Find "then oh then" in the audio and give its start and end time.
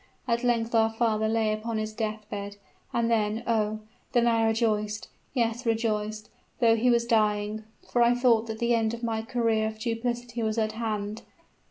3.11-4.25